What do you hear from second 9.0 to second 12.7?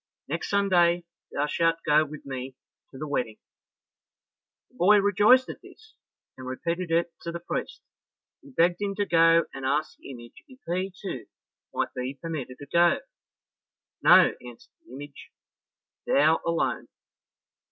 go and ask the image if he, too, might be permitted to